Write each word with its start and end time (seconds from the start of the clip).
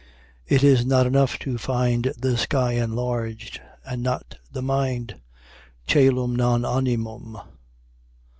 It 0.47 0.63
is 0.63 0.83
not 0.83 1.05
enough 1.05 1.37
to 1.45 1.59
find 1.59 2.05
the 2.17 2.35
sky 2.35 2.71
enlarged, 2.71 3.61
and 3.85 4.01
not 4.01 4.39
the 4.51 4.63
mind, 4.63 5.21
cœlum, 5.87 6.35
non 6.35 6.65
animum. 6.65 7.37